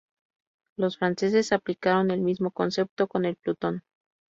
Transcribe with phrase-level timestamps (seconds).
[0.77, 3.83] Los franceses aplicaron el mismo concepto con el Plutón.